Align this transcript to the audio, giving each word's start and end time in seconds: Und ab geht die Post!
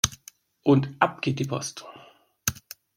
Und 0.63 0.95
ab 0.99 1.21
geht 1.21 1.37
die 1.37 1.45
Post! 1.45 1.85